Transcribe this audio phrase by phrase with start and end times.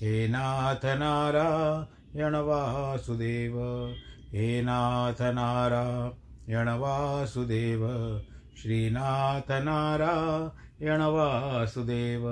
[0.00, 3.54] हे नाथ नारायण वासुदेव,
[4.32, 7.88] हे नाथ नारायण वासुदेव,
[8.62, 12.28] श्रीनाथ नारायण वासुदेव,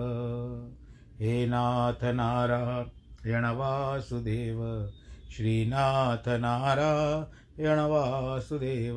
[1.20, 4.90] हे नाथ नारायण वासुदेव,
[5.36, 8.96] श्रीनाथ नारायण वासुदेव।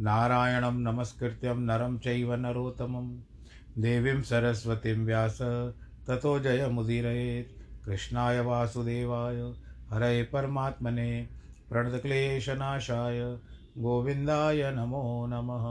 [0.00, 3.18] नारायणं नमस्कृत्यं नरं चैव नरोत्तमं,
[3.78, 5.38] देवीं सरस्वतीं व्यास
[6.06, 9.54] ततो जयमुदीरयेत् कृष्णाय वासुदेवाय।
[9.90, 11.28] हरये परमात्मने
[11.70, 13.38] प्रणतक्लेशनाशाय।
[13.78, 15.64] गोविन्दाय नमो नमः।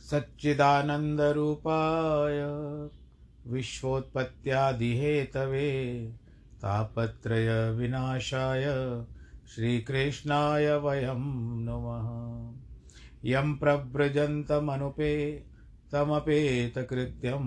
[0.00, 2.68] सच्चिदानन्दरूपाय
[3.46, 6.12] विश्वोत्पत्त्यादिहेतवे
[6.62, 8.66] तापत्रयविनाशाय
[9.54, 12.10] श्रीकृष्णाय वयं नुमः।
[13.24, 15.49] यं प्रव्रजन्तमनुपे
[15.92, 17.44] तमपेतकृत्यं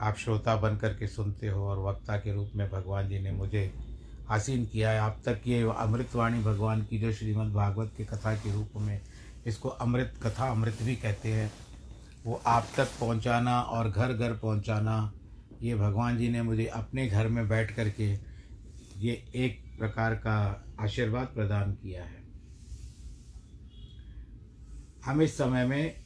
[0.01, 3.31] आप श्रोता बन कर के सुनते हो और वक्ता के रूप में भगवान जी ने
[3.31, 3.73] मुझे
[4.29, 8.53] आसीन किया है। आप तक ये अमृतवाणी भगवान की जो श्रीमद् भागवत की कथा के
[8.53, 9.01] रूप में
[9.47, 11.51] इसको अमृत कथा अमृत भी कहते हैं,
[12.25, 15.13] वो आप तक पहुंचाना और घर घर पहुंचाना
[15.61, 18.17] ये भगवान जी ने मुझे अपने घर में बैठ कर के
[18.97, 22.23] ये एक प्रकार का आशीर्वाद प्रदान किया है।
[25.05, 26.03] हम इस समय में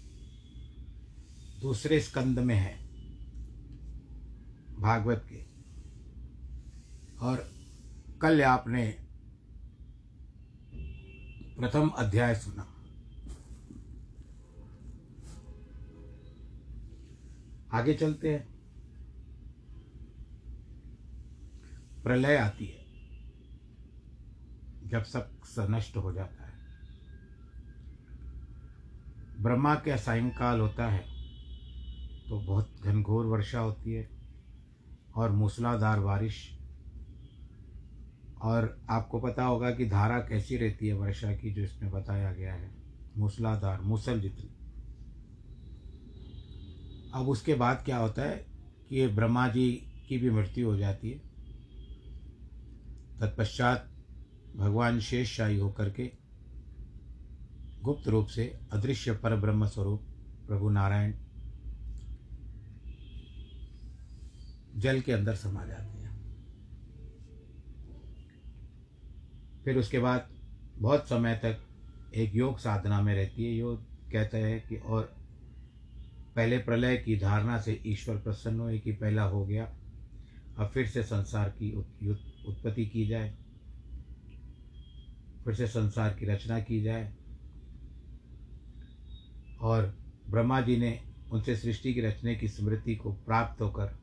[1.62, 2.92] दूसरे स्कंद में हैं,
[4.80, 5.46] भागवत के।
[7.26, 7.54] और
[8.22, 8.98] कल आपने
[11.60, 12.76] प्रथम अध्याय सुना।
[17.74, 18.51] आगे चलते हैं।
[22.04, 22.80] प्रलय आती है,
[24.90, 26.60] जब सब नष्ट हो जाता है।
[29.38, 31.04] ब्रह्मा का सायंकाल होता है
[32.30, 34.10] तो बहुत घनघोर वर्षा होती है
[35.16, 36.36] और मूसलाधार बारिश।
[38.42, 42.54] और आपको पता होगा कि धारा कैसी रहती है वर्षा की, जो इसमें बताया गया
[42.54, 42.72] है,
[43.18, 44.50] मूसलाधार, मूसल जितनी।
[47.14, 48.38] अब उसके बाद क्या होता है
[48.90, 49.72] कि ये ब्रह्मा जी
[50.08, 51.31] की भी मृत्यु हो जाती है।
[53.22, 53.92] तत्पश्चात
[54.56, 56.12] भगवान शेषशाही होकर के
[57.84, 60.02] गुप्त रूप से अदृश्य पर ब्रह्म स्वरूप
[60.48, 61.14] प्रभु नारायण
[64.76, 66.36] जल के अंदर समा जाते हैं।
[69.64, 70.30] फिर उसके बाद
[70.78, 71.62] बहुत समय तक
[72.16, 75.16] एक योग साधना में रहती है। योग कहते हैं कि और
[76.36, 79.78] पहले प्रलय की धारणा से ईश्वर प्रसन्न हुए कि पहला हो गया।
[80.58, 81.72] अब फिर से संसार की
[82.46, 83.38] उत्पत्ति की जाए।
[85.46, 87.16] फिर से संसार की रचना की जाए।
[89.62, 89.98] और
[90.30, 94.00] ब्रह्मा जी ने उनसे सृष्टि की रचने की स्मृति को प्राप्त होकर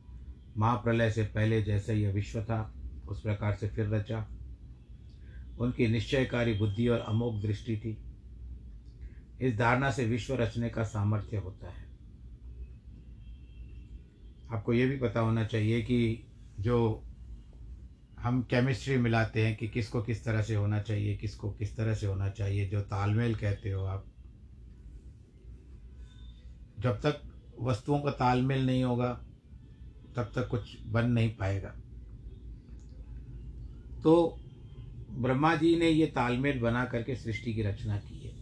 [0.57, 2.73] महाप्रलय से पहले जैसे यह विश्व था,
[3.07, 4.27] उस प्रकार से फिर रचा।
[5.59, 7.97] उनकी निश्चयकारी बुद्धि और अमोघ दृष्टि थी।
[9.41, 11.89] इस धारणा से विश्व रचने का सामर्थ्य होता है।
[14.51, 16.25] आपको यह भी पता होना चाहिए कि
[16.59, 17.03] जो
[18.19, 22.07] हम केमिस्ट्री मिलाते हैं कि किसको किस तरह से होना चाहिए, किसको किस तरह से
[22.07, 24.05] होना चाहिए, जो तालमेल कहते हो आप।
[26.79, 27.21] जब तक
[27.61, 29.13] वस्तुओं का तालमेल नहीं होगा,
[30.15, 31.69] तब तक कुछ बन नहीं पाएगा।
[34.03, 34.39] तो
[35.11, 38.33] ब्रह्मा जी ने ये तालमेल बना करके सृष्टि की रचना की है।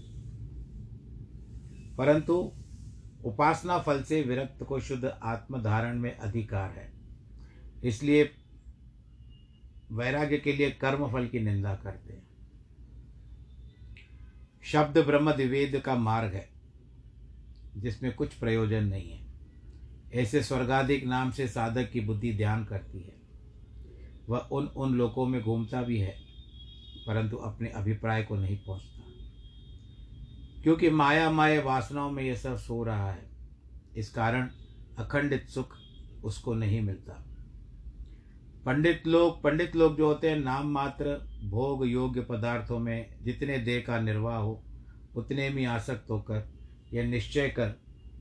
[1.96, 2.52] परंतु
[3.26, 6.97] उपासना फल से विरक्त को शुद्ध आत्मधारण में अधिकार है।
[7.88, 8.32] इसलिए
[9.92, 12.28] वैराग्य के लिए कर्म फल की निंदा करते हैं।
[14.64, 16.50] शब्द ब्रह्म दिवेद का मार्ग है,
[17.78, 19.28] जिसमें कुछ प्रयोजन नहीं है।
[20.14, 23.16] ऐसे स्वर्गाधिक नाम से साधक की बुद्धि ध्यान करती है।
[24.30, 26.16] वह उन उन लोकों में घूमता भी है,
[27.08, 29.04] परंतु अपने अभिप्राय को नहीं पहुँचता।
[30.64, 33.30] क्योंकि माया माया वासनाओं में यह सब सो रहा है,
[33.98, 34.50] इस कारण
[34.98, 35.78] अखंडित सुख
[36.24, 37.24] उसको नहीं मिलता।
[38.68, 41.12] पंडित लोग पंडित लोग जो होते हैं, नाम मात्र
[41.50, 44.64] भोग योग्य पदार्थों में जितने देह का निर्वाह हो,
[45.16, 46.44] उतने में आसक्त होकर
[46.94, 47.74] यह निश्चय कर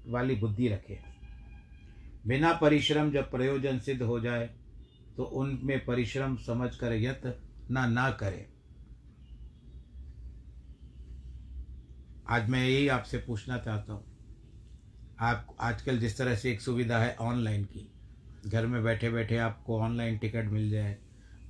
[0.09, 0.99] वाली बुद्धि रखे।
[2.27, 4.47] बिना परिश्रम जब प्रयोजन सिद्ध हो जाए
[5.17, 7.23] तो उनमें परिश्रम समझ कर यत
[7.71, 8.47] ना ना करे।
[12.29, 14.05] आज मैं यही आपसे पूछना चाहता हूँ।
[15.21, 17.89] आप आजकल जिस तरह से एक सुविधा है ऑनलाइन की
[18.47, 20.97] घर में बैठे बैठे आपको ऑनलाइन टिकट मिल जाए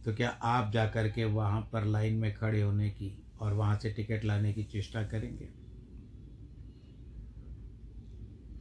[0.04, 3.78] तो क्या आप जा कर के वहाँ पर लाइन में खड़े होने की और वहाँ
[3.78, 5.48] से टिकट लाने की चेष्टा करेंगे?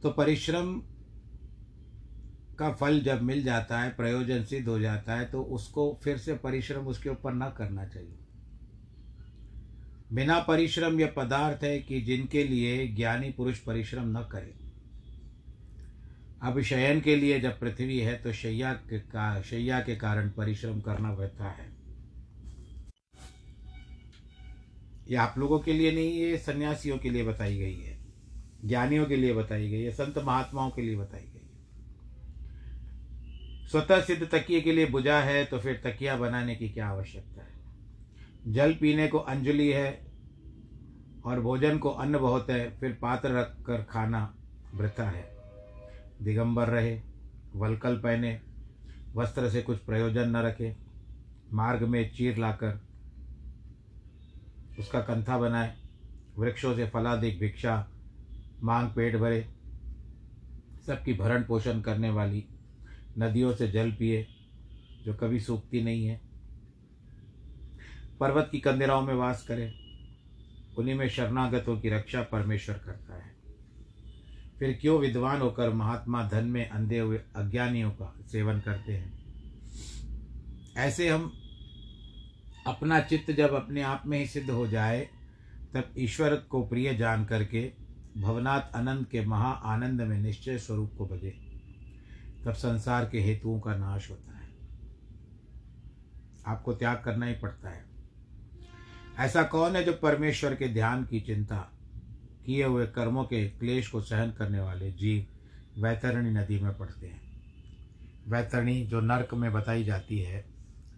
[0.02, 0.74] तो परिश्रम
[2.58, 6.34] का फल जब मिल जाता है, प्रयोजन सिद्ध हो जाता है तो उसको फिर से
[6.34, 8.18] परिश्रम उसके ऊपर न करना चाहिए।
[10.12, 14.65] बिना परिश्रम यह पदार्थ है कि जिनके लिए ज्ञानी पुरुष परिश्रम न करे।
[16.42, 20.80] अब शयन के लिए जब पृथ्वी है तो शैया के का शैया के कारण परिश्रम
[20.80, 21.76] करना व्यथा है।
[25.08, 27.98] ये आप लोगों के लिए नहीं, ये सन्यासियों के लिए बताई गई है।
[28.64, 31.34] ज्ञानियों के लिए बताई गई है, संत महात्माओं के लिए बताई गई है।
[33.68, 38.52] स्वतः सिद्ध तकिए के लिए बुझा है तो फिर तकिया बनाने की क्या आवश्यकता है?
[38.52, 40.06] जल पीने को अंजलि है
[41.24, 44.34] और भोजन को अन्न बहुत है, फिर पात्र रख कर खाना
[44.74, 45.35] वृथा है।
[46.22, 47.02] दिगंबर रहे,
[47.54, 48.42] वलकल पहने,
[49.14, 50.76] वस्त्र से कुछ प्रयोजन न रखे,
[51.52, 52.80] मार्ग में चीर लाकर
[54.78, 55.76] उसका कंथा बनाए,
[56.38, 57.90] वृक्षों से फलादिक भिक्षा,
[58.62, 59.48] मांग पेट भरे,
[60.86, 62.44] सबकी भरण पोषण करने वाली,
[63.18, 64.26] नदियों से जल पिए,
[65.04, 66.20] जो कभी सूखती नहीं है।
[68.20, 69.72] पर्वत की कंदिराओं में वास करें,
[70.78, 73.35] उन्हीं में शरणागतों की रक्षा परमेश्वर करता है।
[74.58, 79.24] फिर क्यों विद्वान होकर महात्मा धन में अंधे हुए अज्ञानियों का सेवन करते हैं?
[80.76, 81.32] ऐसे हम
[82.66, 85.08] अपना चित्त जब अपने आप में ही सिद्ध हो जाए,
[85.74, 87.72] तब ईश्वर को प्रिय जान करके
[88.18, 91.30] भवनाथ अनंत के महा आनंद में निश्चय स्वरूप को बजे।
[92.44, 94.48] तब संसार के हेतुओं का नाश होता है।
[96.46, 97.84] आपको त्याग करना ही पड़ता है।
[99.18, 101.75] ऐसा कौन है जो परमेश्वर के ध्यान की चिंता
[102.46, 107.20] किए हुए कर्मों के क्लेश को सहन करने वाले जीव वैतरणी नदी में पड़ते हैं।
[108.28, 110.44] वैतरणी जो नर्क में बताई जाती है,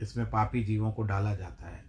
[0.01, 1.83] इसमें पापी जीवों को डाला जाता है।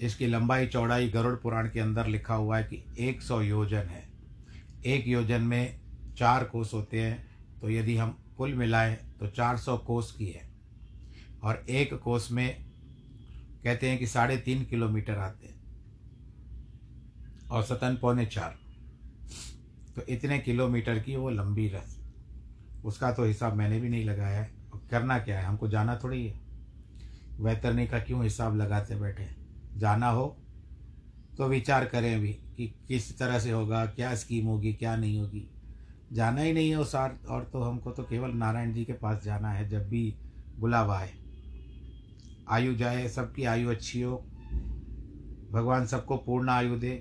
[0.00, 4.02] इसकी लंबाई, चौड़ाई गरुड़ पुराण के अंदर लिखा हुआ है कि एक सौ योजन है।
[4.86, 5.80] एक योजन में
[6.18, 7.26] चार कोस होते हैं
[7.60, 10.42] तो यदि हम कुल मिलाएँ तो चार सौ कोस की है।
[11.42, 12.64] और एक कोस में
[13.64, 15.53] कहते हैं कि साढ़े तीन किलोमीटर आते हैं।
[17.50, 18.56] और सतन पौने चार।
[19.96, 21.98] तो इतने किलोमीटर की वो लंबी रस
[22.84, 24.50] उसका तो हिसाब मैंने भी नहीं लगाया है।
[24.90, 25.44] करना क्या है?
[25.44, 26.40] हमको जाना थोड़ी है।
[27.40, 29.28] वैतरणी का क्यों हिसाब लगाते बैठे?
[29.76, 30.36] जाना हो
[31.38, 35.48] तो विचार करें भी कि किस तरह से होगा, क्या स्कीम होगी, क्या नहीं होगी।
[36.12, 39.50] जाना ही नहीं है उस और तो हमको तो केवल नारायण जी के पास जाना
[39.50, 40.14] है। जब भी
[40.58, 41.10] बुलावा आए,
[42.48, 44.16] आयु जाए, सबकी आयु अच्छी हो,
[45.52, 46.94] भगवान सबको पूर्ण आयु दे।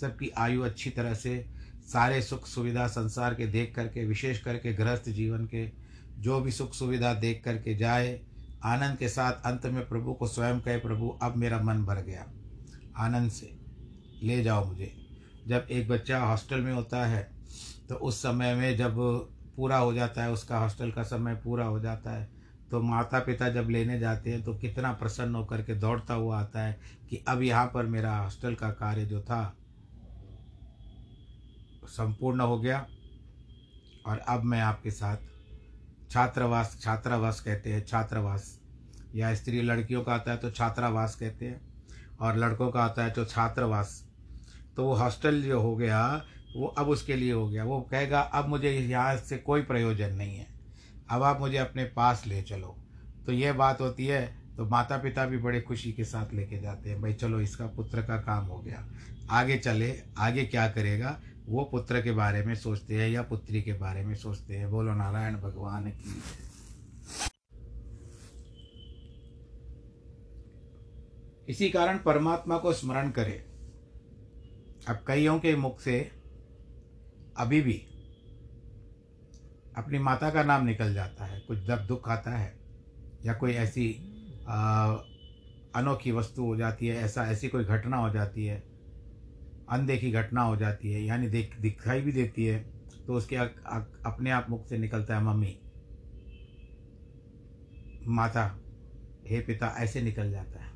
[0.00, 1.46] सबकी आयु अच्छी तरह से
[1.92, 5.70] सारे सुख सुविधा संसार के देख करके, विशेष करके गृहस्थ जीवन के,
[6.18, 8.20] जो भी सुख सुविधा देख करके जाए,
[8.64, 12.26] आनंद के साथ अंत में प्रभु को स्वयं कहे, प्रभु, अब मेरा मन भर गया।
[12.96, 13.54] आनंद से
[14.22, 14.92] ले जाओ मुझे।
[15.48, 17.30] जब एक बच्चा हॉस्टल में होता है
[17.88, 18.94] तो उस समय में जब
[19.56, 22.28] पूरा हो जाता है, उसका हॉस्टल का समय पूरा हो जाता है
[22.70, 26.62] तो माता पिता जब लेने जाते हैं तो कितना प्रसन्न होकर के दौड़ता हुआ आता
[26.62, 26.78] है
[27.10, 29.56] कि, अब यहाँ पर मेरा हॉस्टल का कार्य जो था
[31.88, 32.86] संपूर्ण हो गया।
[34.06, 35.16] और अब मैं आपके साथ
[36.10, 38.58] छात्रावास छात्रावास कहते हैं, छात्रावास।
[39.14, 41.60] या स्त्री लड़कियों का आता है तो छात्रावास कहते हैं
[42.20, 44.02] और लड़कों का आता है तो छात्रावास।
[44.76, 46.24] तो वो हॉस्टल जो हो गया,
[46.56, 50.36] वो अब उसके लिए हो गया। वो कहेगा, अब मुझे यहाँ से कोई प्रयोजन नहीं
[50.36, 50.46] है।
[51.10, 52.76] अब आप मुझे अपने पास ले चलो।
[53.26, 54.24] तो ये बात होती है
[54.56, 58.02] तो माता पिता भी बड़े खुशी के साथ लेके जाते हैं, भाई चलो, इसका पुत्र
[58.02, 58.86] का काम हो गया।
[59.30, 61.18] आगे चले, आगे क्या करेगा?
[61.46, 64.70] वो पुत्र के बारे में सोचते हैं या पुत्री के बारे में सोचते हैं?
[64.70, 66.22] बोलो, नारायण भगवान की।
[71.48, 73.44] इसी कारण परमात्मा को स्मरण करें।
[74.88, 76.10] अब कईयों के मुख से
[77.36, 77.86] अभी भी
[79.76, 82.58] अपनी माता का नाम निकल जाता है। कुछ जब दुख आता है
[83.24, 83.92] या कोई ऐसी
[85.76, 88.75] अनोखी वस्तु हो जाती है, ऐसा, ऐसी कोई घटना हो जाती है
[89.68, 92.66] अनदेखी घटना हो जाती है यानी देख दिखाई भी देती है
[93.06, 95.58] तो उसके आ, आ, अपने आप मुख से निकलता है मम्मी।
[98.06, 98.60] माता
[99.26, 100.70] हे पिता ऐसे निकल जाता है।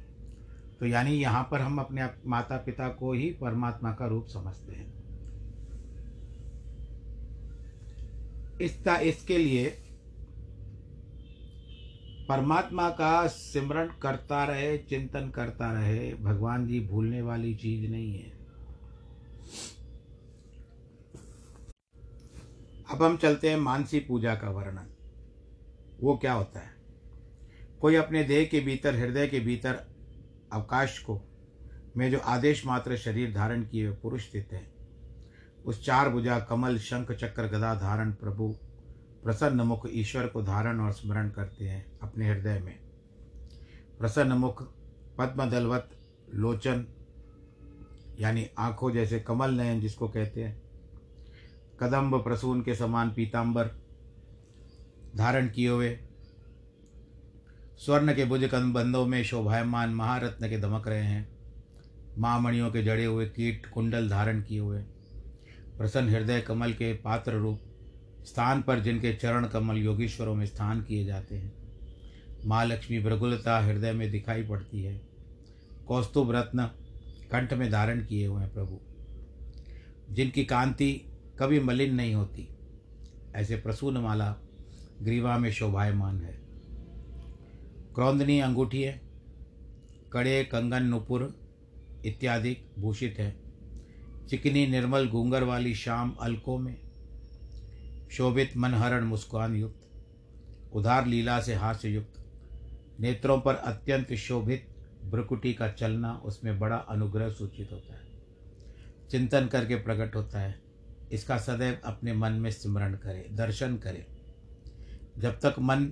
[0.80, 4.72] तो यानी यहाँ पर हम अपने आप माता पिता को ही परमात्मा का रूप समझते
[4.72, 5.00] हैं।
[8.60, 9.66] इसका इसके लिए
[12.28, 18.39] परमात्मा का सिमरण करता रहे चिंतन करता रहे भगवान जी भूलने वाली चीज़ नहीं है।
[22.90, 24.90] अब हम चलते हैं मानसी पूजा का वर्णन।
[26.00, 26.70] वो क्या होता है?
[27.80, 29.74] कोई अपने देह के भीतर, हृदय के भीतर
[30.52, 31.20] अवकाश को
[31.96, 34.72] में जो आदेश मात्र शरीर धारण किए हुए पुरुष देते हैं,
[35.64, 38.56] उस चार भुजा, कमल, शंख, चक्र, गदा धारण, प्रभु,
[39.24, 42.78] प्रसन्न मुख, ईश्वर को धारण और स्मरण करते हैं अपने हृदय में।
[43.98, 44.62] प्रसन्न मुख
[45.18, 45.90] पद्मदलवत
[46.34, 46.86] लोचन,
[48.20, 50.59] यानी आँखों जैसे कमल नयन जिसको कहते हैं
[51.80, 53.70] कदम्ब प्रसून के समान पीताम्बर
[55.16, 55.98] धारण किए हुए,
[57.78, 61.28] स्वर्ण के भुज बंदों में शोभायमान महारत्न के दमक रहे हैं।
[62.18, 64.82] महामणियों के जड़े हुए कीट कुंडल धारण किए हुए,
[65.78, 67.60] प्रसन्न हृदय कमल के पात्र रूप,
[68.24, 71.52] स्थान पर जिनके चरण कमल योगीश्वरों में स्थान किए जाते हैं।
[72.46, 75.00] माँ लक्ष्मी भृगुलता हृदय में दिखाई पड़ती है।
[75.88, 76.64] कौस्तुभ रत्न
[77.32, 78.80] कंठ में धारण किए हुए हैं प्रभु।
[80.10, 81.09] जिनकी कांति
[81.40, 82.48] कभी मलिन नहीं होती।
[83.34, 84.36] ऐसे प्रसून माला
[85.02, 86.40] ग्रीवा में शोभायमान है।
[87.94, 89.00] क्रौंदनी अंगूठी है,
[90.12, 91.40] कड़े कंगन नुपुर
[92.04, 93.36] इत्यादि भूषित है।
[94.28, 96.80] चिकनी निर्मल घूंगर वाली शाम अलकों में
[98.10, 99.80] शोभित मनहरण मुस्कान युक्त,
[100.72, 102.24] उधार लीला से हास्य युक्त,
[103.00, 104.66] नेत्रों पर अत्यंत शोभित
[105.04, 108.10] भ्रकुटी का चलना उसमें बड़ा अनुग्रह सूचित होता है।
[109.10, 110.69] चिंतन करके प्रकट होता है
[111.12, 114.04] इसका सदैव अपने मन में स्मरण करें, दर्शन करें।
[115.18, 115.84] जब तक मन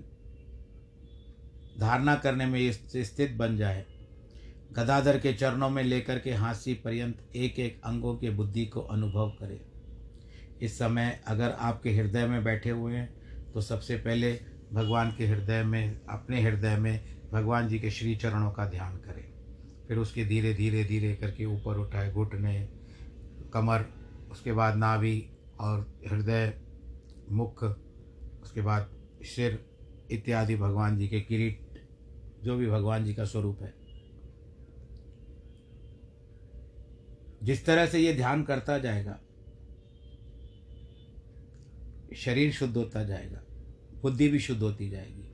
[1.80, 3.84] धारणा करने में स्थित बन जाए,
[4.72, 9.30] गदाधर के चरणों में लेकर के हांसी पर्यंत एक एक अंगों के बुद्धि को अनुभव
[9.40, 9.60] करें।
[10.60, 14.32] इस समय अगर आपके हृदय में बैठे हुए हैं तो सबसे पहले
[14.72, 19.24] भगवान के हृदय में, अपने हृदय में भगवान जी के श्री चरणों का ध्यान करें।
[19.88, 22.68] फिर उसके धीरे धीरे धीरे करके ऊपर उठाए, घुटने,
[23.52, 23.84] कमर
[24.30, 25.30] उसके बाद नाभि
[25.60, 26.60] और हृदय,
[27.30, 27.64] मुख,
[28.42, 28.90] उसके बाद
[29.22, 29.66] सिर
[30.10, 31.88] इत्यादि भगवान जी के किरीट,
[32.44, 33.74] जो भी भगवान जी का स्वरूप है।
[37.42, 39.20] जिस तरह से ये ध्यान करता जाएगा,
[42.16, 43.42] शरीर शुद्ध होता जाएगा,
[44.02, 45.24] बुद्धि भी शुद्ध होती जाएगी।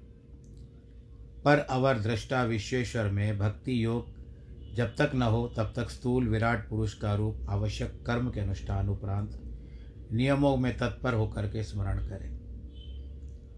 [1.45, 4.14] पर अवर दृष्टा विश्वेश्वर में भक्ति योग
[4.75, 8.89] जब तक न हो, तब तक स्थूल विराट पुरुष का रूप आवश्यक कर्म के अनुष्ठान
[8.89, 9.41] उपरांत
[10.13, 12.45] नियमों में तत्पर होकर के स्मरण करें।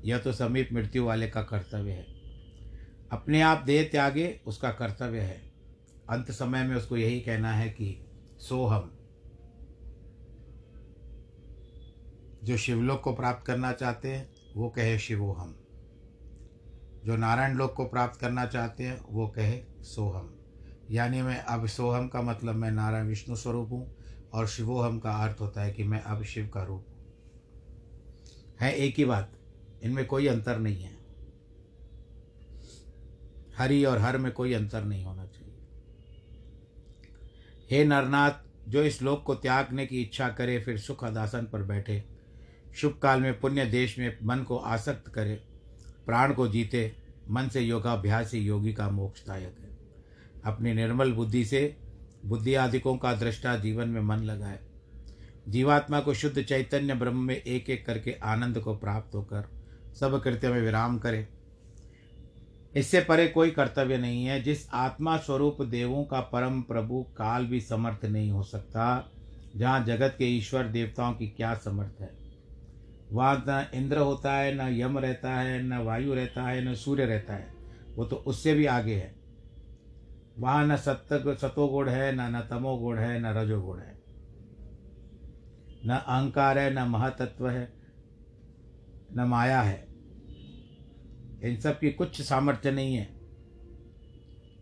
[0.04, 2.06] यह तो समीप मृत्यु वाले का कर्तव्य है।
[3.12, 5.52] अपने आप देह त्यागे, उसका कर्तव्य है।
[6.10, 8.06] अंत समय में उसको यही कहना है कि,
[8.38, 8.92] सोहम,
[12.44, 15.56] जो शिवलोक को प्राप्त करना चाहते हैं, वो कहे शिवोहम।
[17.04, 20.45] जो नारायण लोक को प्राप्त करना चाहते हैं, वो कहे सोहम।
[20.90, 23.96] यानी मैं अब सोहम का मतलब मैं नारायण विष्णु स्वरूप हूँ,
[24.32, 26.96] और शिवोहम का अर्थ होता है कि मैं अब शिव का रूप हूँ।
[28.60, 29.32] है एक ही बात,
[29.82, 30.94] इनमें कोई अंतर नहीं है।
[33.58, 35.54] हरि और हर में कोई अंतर नहीं होना चाहिए।
[37.70, 38.32] हे नरनाथ,
[38.68, 42.02] जो इस लोक को त्यागने की इच्छा करे, फिर सुख अदासन पर बैठे,
[42.76, 45.34] शुभ काल में पुण्य देश में मन को आसक्त करे,
[46.06, 46.96] प्राण को जीते,
[47.30, 49.65] मन से योगाभ्यास ही योगी का मोक्षदायक है।
[50.46, 51.76] अपनी निर्मल बुद्धि से
[52.26, 54.58] बुद्धि आदिकों का दृष्टा जीवन में मन लगाए।
[55.48, 59.48] जीवात्मा को शुद्ध चैतन्य ब्रह्म में एक एक करके आनंद को प्राप्त होकर
[60.00, 61.28] सब कृत्य में विराम करे।
[62.76, 67.60] इससे परे कोई कर्तव्य नहीं है। जिस आत्मा स्वरूप देवों का परम प्रभु काल भी
[67.60, 69.12] समर्थ नहीं हो सकता,
[69.56, 72.10] जहाँ जगत के ईश्वर देवताओं की क्या समर्थ है।
[73.12, 77.06] वहाँ न इंद्र होता है, न यम रहता है, न वायु रहता है, न सूर्य
[77.06, 77.54] रहता है।
[77.96, 79.15] वो तो उससे भी आगे है।
[80.38, 83.98] वहाँ न सत्य सतोगुण है, न न तमोगुण है, न रजोगुण है।
[85.86, 87.72] न अहंकार है, न महातत्व है,
[89.16, 89.86] न माया है।
[91.42, 93.16] इन सब की कुछ सामर्थ्य नहीं है।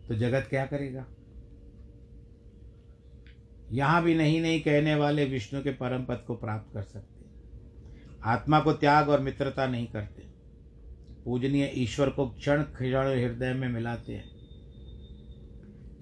[0.07, 1.05] तो जगत क्या करेगा?
[3.71, 7.25] यहाँ भी नहीं नहीं कहने वाले विष्णु के परम पद को प्राप्त कर सकते।
[8.23, 10.23] आत्मा को त्याग और मित्रता नहीं करते।
[11.25, 14.34] पूजनीय ईश्वर को क्षण क्षण हृदय में मिलाते हैं।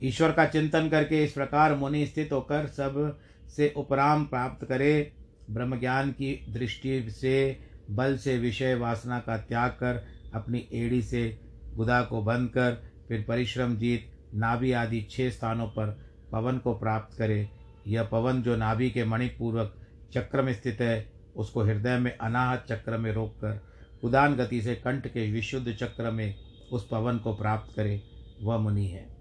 [0.04, 5.14] ईश्वर का चिंतन करके इस प्रकार मुनि स्थित होकर सबसे उपराम प्राप्त करे।
[5.50, 7.60] ब्रह्म ज्ञान की दृष्टि से,
[7.92, 11.40] बल से विषय वासना का त्याग कर, अपनी एड़ी से
[11.76, 17.18] गुदा को बंद कर, फिर परिश्रम जीत, नाभि आदि छह स्थानों पर पवन को प्राप्त
[17.18, 17.50] करे।
[17.88, 19.76] यह पवन जो नाभि के मणिपूर्वक
[20.14, 23.62] चक्र में स्थित है, उसको हृदय में अनाहत चक्र में रोक कर,
[24.04, 26.36] उदान गति से कंठ के विशुद्ध चक्र में
[26.72, 28.02] उस पवन को प्राप्त करे।
[28.42, 29.13] वह मुनि है।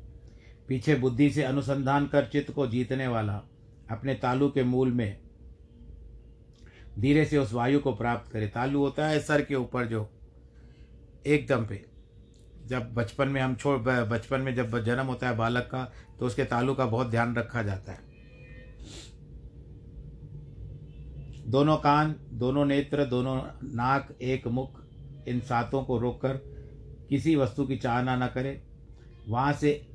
[0.72, 3.32] पीछे बुद्धि से अनुसंधान कर चित्त को जीतने वाला
[3.90, 5.18] अपने तालु के मूल में
[6.98, 10.08] धीरे से उस वायु को प्राप्त करे। तालु होता है सर के ऊपर जो
[11.26, 11.84] एकदम पे।
[12.66, 15.84] जब बचपन में हम छोड़ बचपन में जब जन्म होता है बालक का
[16.20, 18.00] तो उसके तालु का बहुत ध्यान रखा जाता है।
[21.46, 24.82] दोनों कान, दोनों नेत्र, दोनों नाक, एक मुख,
[25.28, 26.42] इन सातों को रोककर
[27.08, 28.62] किसी वस्तु की चाहना न करे।
[29.28, 29.91] वहाँ से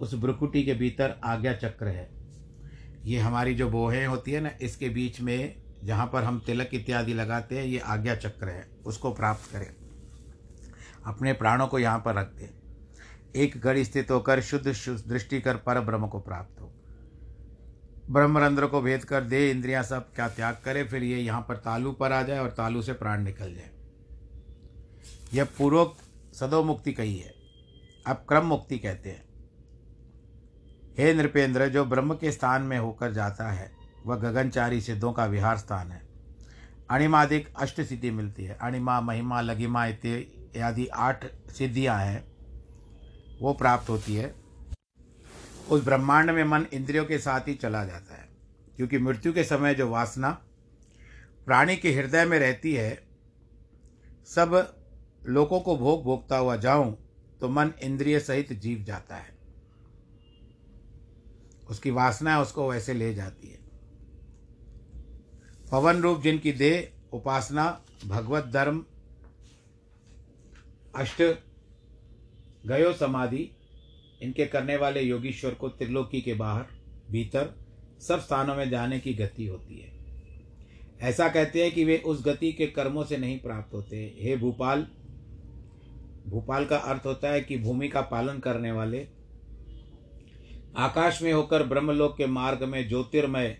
[0.00, 2.10] उस ब्रुकुटी के भीतर आज्ञा चक्र है।
[3.04, 7.14] ये हमारी जो बोहें होती है ना, इसके बीच में जहाँ पर हम तिलक इत्यादि
[7.14, 9.74] लगाते हैं, ये आज्ञा चक्र है। उसको प्राप्त करें।
[11.06, 12.48] अपने प्राणों को यहाँ पर रख दें।
[13.36, 16.72] एक घड़ी स्थित होकर शुद्ध शुद्ध दृष्टि कर पर ब्रह्म को प्राप्त हो।
[18.10, 21.92] ब्रह्मरंध्र को भेद कर दे, इंद्रियाँ सब क्या त्याग करे, फिर ये यहाँ पर तालू
[21.92, 23.70] पर आ जाए और तालु से प्राण निकल जाए।
[25.34, 26.00] यह पूर्वोक्त
[26.34, 27.34] सदो मुक्ति कही है।
[28.06, 29.29] अब क्रम मुक्ति कहते हैं।
[31.00, 33.70] हे नृपेंद्र, जो ब्रह्म के स्थान में होकर जाता है,
[34.06, 36.02] वह गगनचारी सिद्धों का विहार स्थान है।
[36.90, 42.24] अणिमादिक अष्ट सिद्धि मिलती है। अणिमा, महिमा, लघिमा इत्यादि आठ सिद्धियाँ हैं।
[43.40, 44.34] वो प्राप्त होती है।
[45.70, 48.28] उस ब्रह्मांड में मन इंद्रियों के साथ ही चला जाता है,
[48.76, 50.30] क्योंकि मृत्यु के समय जो वासना
[51.46, 53.02] प्राणी के हृदय में रहती है,
[54.26, 54.74] सब
[55.26, 56.96] लोगों को भोग भोगता हुआ जाऊँ
[57.40, 59.39] तो मन इंद्रिय सहित जीव जाता है।
[61.70, 63.58] उसकी वासना उसको वैसे ले जाती है।
[65.72, 68.84] पवन रूप जिनकी देह, उपासना, भगवत धर्म,
[70.94, 71.22] अष्ट,
[72.66, 73.50] गयो समाधि,
[74.22, 76.66] इनके करने वाले योगीश्वर को त्रिलोकी के बाहर,
[77.10, 77.54] भीतर,
[78.00, 80.00] सब स्थानों में जाने की गति होती है।
[81.00, 84.86] ऐसा कहते हैं कि वे उस गति के कर्मों से नहीं प्राप्त होते। हे भूपाल
[86.26, 89.08] भूपाल का अर्थ होता है कि भूमि का पालन करने वाले
[90.76, 93.58] आकाश में होकर ब्रह्मलोक के मार्ग में ज्योतिर्मय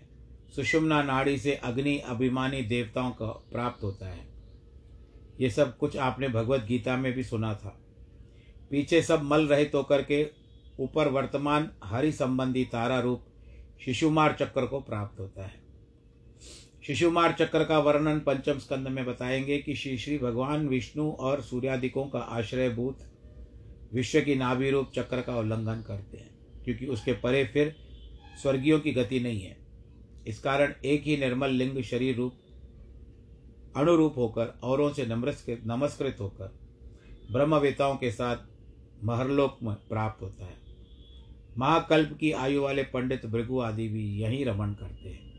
[0.55, 4.27] सुषुम्ना नाड़ी से अग्नि अभिमानी देवताओं का प्राप्त होता है।
[5.39, 7.79] ये सब कुछ आपने भगवत गीता में भी सुना था।
[8.71, 10.27] पीछे सब मल रहित होकर के
[10.79, 13.25] ऊपर वर्तमान हरि संबंधी तारा रूप
[13.85, 15.61] शिशुमार चक्र को प्राप्त होता है।
[16.87, 22.05] शिशुमार चक्र का वर्णन पंचम स्कंद में बताएँगे कि श्री श्री भगवान विष्णु और सूर्यादिकों
[22.05, 22.99] का आश्रयभूत
[23.93, 26.30] विश्व की नाभि रूप चक्र का उल्लंघन करते हैं।
[26.65, 27.75] क्योंकि उसके परे फिर
[28.41, 29.57] स्वर्गीयों की गति नहीं है।
[30.27, 32.33] इस कारण एक ही निर्मल लिंग शरीर रूप,
[33.75, 36.59] अणुरूप होकर, औरों से नमस्कृत नमस्कृत होकर,
[37.31, 38.37] ब्रह्मवेताओं के साथ
[39.03, 40.57] महरलोक में प्राप्त होता है।
[41.57, 45.31] महाकल्प की आयु वाले पंडित भृगु आदि भी यही रमण करते हैं।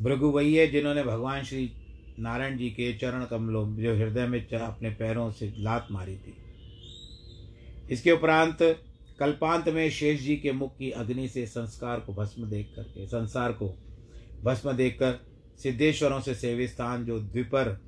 [0.00, 1.72] भृगु वही है जिन्होंने भगवान श्री
[2.18, 6.43] नारायण जी के चरण कमलों जो हृदय में अपने पैरों से लात मारी थी।
[7.90, 8.58] इसके उपरांत
[9.18, 13.52] कल्पांत में शेष जी के मुख की अग्नि से संस्कार को भस्म देख करके, संसार
[13.52, 13.78] को
[14.44, 15.20] भस्म देखकर
[15.62, 17.80] सिद्धेश्वरों से सेवी स्थान जो द्विपर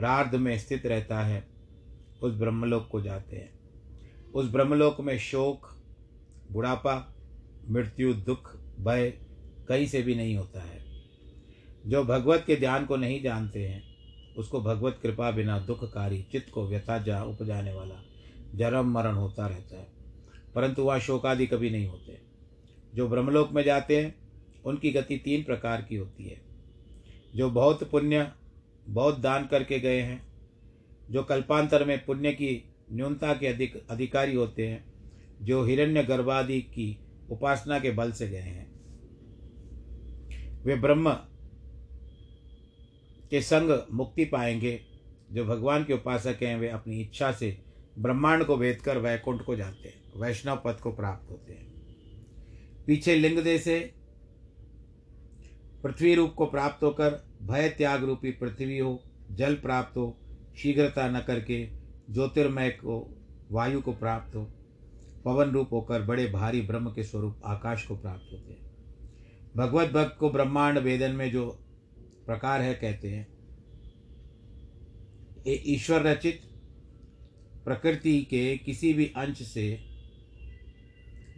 [0.00, 1.48] रार्ध में स्थित रहता है,
[2.22, 3.60] उस ब्रह्मलोक को जाते हैं।
[4.34, 5.76] उस ब्रह्मलोक में शोक,
[6.52, 7.14] बुढ़ापा,
[7.68, 9.10] मृत्यु, दुख, भय
[9.68, 10.84] कहीं से भी नहीं होता है।
[11.86, 13.82] जो भगवत के ध्यान को नहीं जानते हैं,
[14.36, 17.94] उसको भगवत कृपा बिना दुखकारी, चित्त को व्यथा जा उपजाने वाला
[18.54, 19.86] जन्म मरण होता रहता है।
[20.54, 22.18] परंतु वह शोकादि कभी नहीं होते।
[22.94, 24.14] जो ब्रह्मलोक में जाते हैं,
[24.64, 26.40] उनकी गति तीन प्रकार की होती है।
[27.36, 28.32] जो बहुत पुण्य,
[28.88, 30.26] बहुत दान करके गए हैं,
[31.10, 34.84] जो कल्पांतर में पुण्य की न्यूनता के अधिक अधिकारी होते हैं,
[35.42, 36.98] जो हिरण्य गर्भादि की
[37.30, 38.70] उपासना के बल से गए हैं।
[40.62, 41.12] वे ब्रह्म
[43.30, 44.80] के संग मुक्ति पाएँगे,
[45.32, 47.69] जो भगवान के उपासक हैं, वे अपनी इच्छा से
[48.00, 51.68] ब्रह्मांड को भेद कर वैकुंठ को जाते हैं, वैष्णव पद को प्राप्त होते हैं।
[52.86, 53.78] पीछे लिंग दे से
[55.82, 60.16] पृथ्वी रूप को प्राप्त होकर भय त्याग रूपी पृथ्वी हो, जल प्राप्त हो,
[60.56, 61.64] शीघ्रता न करके
[62.10, 63.16] ज्योतिर्मय को,
[63.50, 64.44] वायु को प्राप्त हो,
[65.24, 68.70] पवन रूप होकर बड़े भारी ब्रह्म के स्वरूप आकाश को प्राप्त होते हैं।
[69.56, 71.46] भगवत भक्त को ब्रह्मांड वेदन में जो
[72.26, 73.26] प्रकार है कहते हैं,
[75.46, 76.42] ये ईश्वर रचित
[77.70, 79.80] प्रकृति के किसी भी अंश से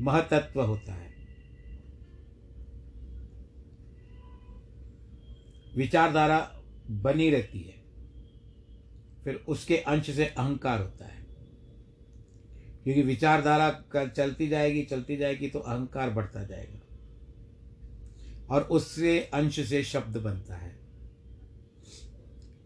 [0.01, 1.15] महतत्व होता है।
[5.77, 7.83] विचारधारा बनी रहती है,
[9.25, 11.27] फिर उसके अंश से अहंकार होता है।
[12.85, 16.81] क्योंकि विचारधारा चलती जाएगी चलती जाएगी तो अहंकार बढ़ता जाएगा।
[18.55, 20.79] और उससे अंश से शब्द बनता है।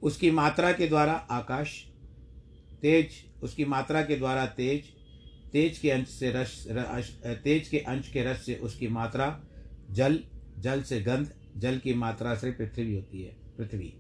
[0.03, 1.87] उसकी मात्रा के द्वारा आकाश
[2.83, 3.09] तेज
[3.43, 4.85] उसकी मात्रा के द्वारा तेज
[5.53, 6.67] तेज के अंश से रस
[7.45, 9.41] तेज के अंश के रस से उसकी मात्रा,
[9.91, 10.19] जल
[10.59, 13.93] जल से गंध, जल की मात्रा से पृथ्वी होती है, पृथ्वी।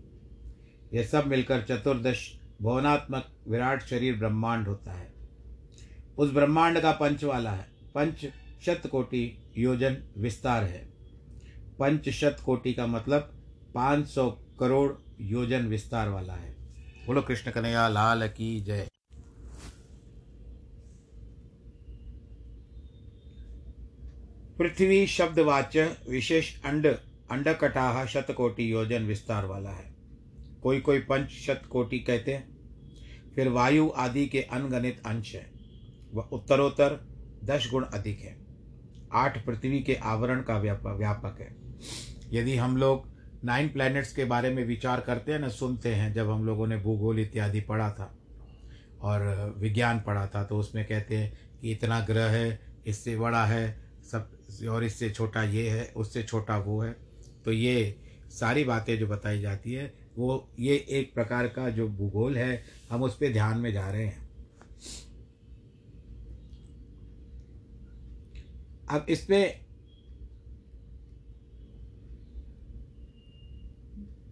[0.94, 5.12] यह सब मिलकर चतुर्दश भवनात्मक विराट शरीर ब्रह्मांड होता है।
[6.18, 8.26] उस ब्रह्मांड का पंच वाला है। पंच
[8.66, 10.88] शत कोटि योजन विस्तार है।
[11.78, 13.32] पंच शत कोटि का मतलब
[13.74, 16.54] पाँच सौ करोड़ योजन विस्तार वाला है।
[17.06, 18.86] बोलो कृष्ण कन्हैया, लाल की जय।
[24.58, 26.86] पृथ्वी शब्दवाच्य विशेष अंड,
[27.30, 29.94] अंडकटाह शतकोटि योजन विस्तार वाला है।
[30.62, 32.56] कोई कोई पंच शतकोटि कहते हैं।
[33.34, 35.50] फिर वायु आदि के अनगणित अंश हैं।
[36.14, 37.00] वह उत्तरोत्तर,
[37.44, 38.36] दस गुण अधिक है।
[39.12, 41.56] आठ पृथ्वी के आवरण का व्यापक है।
[42.32, 43.08] यदि हम लोग
[43.44, 46.76] नाइन प्लैनेट्स के बारे में विचार करते हैं ना, सुनते हैं, जब हम लोगों ने
[46.76, 48.18] भूगोल इत्यादि पढ़ा था
[49.00, 53.90] और विज्ञान पढ़ा था तो उसमें कहते हैं कि इतना ग्रह है, इससे बड़ा है,
[54.10, 56.96] सब और इससे छोटा ये है, उससे छोटा वो है।
[57.44, 62.36] तो ये सारी बातें जो बताई जाती है, वो, ये एक प्रकार का जो भूगोल
[62.36, 64.28] है, हम उस पर ध्यान में जा रहे हैं।
[68.90, 69.66] अब इस पर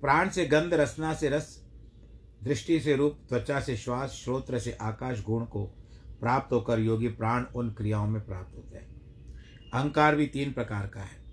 [0.01, 1.65] प्राण से गंध, रसना से रस,
[2.43, 5.65] दृष्टि से रूप, त्वचा से श्वास, श्रोत्र से आकाश, गुण को
[6.21, 8.94] प्राप्त होकर योगी प्राण उन क्रियाओं में प्राप्त होते हैं।
[9.75, 11.25] अहंकार भी तीन प्रकार का है।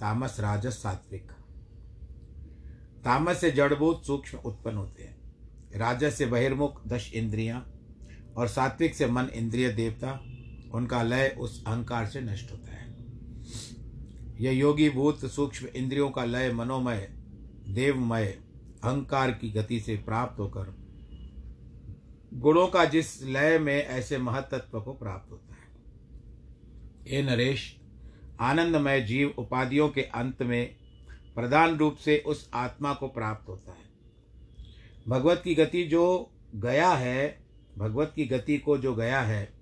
[0.00, 1.32] तामस, राजस, सात्विक।
[3.04, 5.16] तामस से जड़भूत सूक्ष्म उत्पन्न होते हैं।
[5.76, 7.72] राजस से बहिर्मुख दश इंद्रियाँ
[8.36, 10.12] और सात्विक से मन इंद्रिय देवता,
[10.74, 12.94] उनका लय उस अहंकार से नष्ट होता है।
[14.40, 17.08] यह योगी भूत सूक्ष्म इंद्रियों का लय मनोमय,
[17.68, 18.26] देवमय,
[18.84, 20.84] अहंकार की गति से प्राप्त होकर
[22.34, 25.43] गुणों का जिस लय में ऐसे महतत्व को प्राप्त होता है।
[27.08, 27.76] हे नरेश,
[28.40, 30.76] आनंदमय जीव उपाधियों के अंत में
[31.34, 33.84] प्रधान रूप से उस आत्मा को प्राप्त होता है।
[35.08, 37.44] भगवत की गति जो गया है,
[37.78, 39.52] भगवत की गति को जो गया है,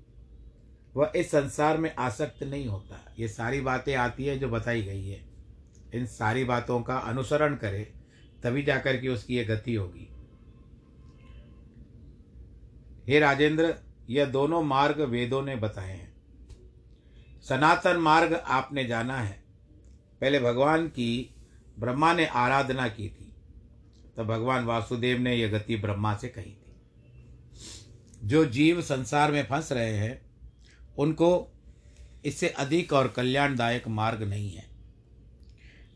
[0.94, 5.09] वह इस संसार में आसक्त नहीं होता। ये सारी बातें आती है जो बताई गई
[5.09, 5.28] है।
[5.94, 7.92] इन सारी बातों का अनुसरण करे,
[8.42, 10.09] तभी जाकर के उसकी ये गति होगी।
[13.09, 13.74] हे राजेंद्र,
[14.11, 16.12] यह दोनों मार्ग वेदों ने बताए हैं।
[17.48, 19.42] सनातन मार्ग आपने जाना है।
[20.20, 21.35] पहले भगवान की
[21.78, 23.33] ब्रह्मा ने आराधना की थी।
[24.16, 26.74] तो भगवान वासुदेव ने यह गति ब्रह्मा से कही थी।
[28.24, 30.20] जो जीव संसार में फंस रहे हैं,
[30.98, 31.48] उनको
[32.24, 34.64] इससे अधिक और कल्याणदायक मार्ग नहीं है,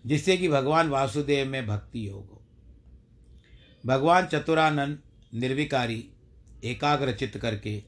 [0.06, 2.42] जिससे कि भगवान वासुदेव में भक्ति योग हो।
[3.87, 4.98] भगवान चतुरानंद
[5.35, 6.09] निर्विकारी,
[6.64, 7.82] एकाग्र चित्त करके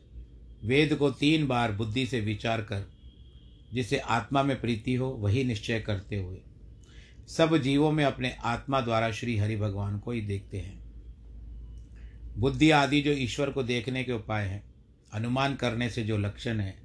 [0.65, 2.98] वेद को तीन बार बुद्धि से विचार कर
[3.73, 6.39] जिसे आत्मा में प्रीति हो, वही निश्चय करते हुए।
[7.29, 10.89] सब जीवों में अपने आत्मा द्वारा श्री हरि भगवान को ही देखते हैं।
[12.37, 14.75] बुद्धि आदि जो ईश्वर को देखने के उपाय हैं,
[15.13, 16.79] अनुमान करने से जो लक्षण है,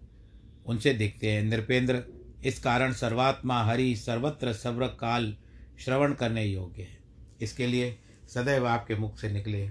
[0.66, 2.04] उनसे देखते हैं। नृपेंद्र,
[2.46, 5.38] इस कारण सर्वात्मा हरि सर्वत्र सर्व काल
[5.80, 6.98] श्रवण करने योग्य है।
[7.42, 9.68] इसके लिए सदैव आपके मुख से निकले,